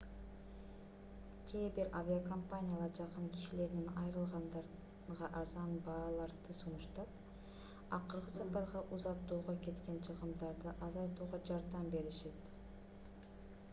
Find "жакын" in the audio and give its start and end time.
2.99-3.27